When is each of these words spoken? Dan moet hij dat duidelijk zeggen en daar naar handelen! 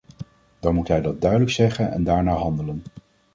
Dan 0.59 0.75
moet 0.75 0.87
hij 0.87 1.01
dat 1.01 1.21
duidelijk 1.21 1.51
zeggen 1.51 1.91
en 1.91 2.03
daar 2.03 2.23
naar 2.23 2.37
handelen! 2.37 2.83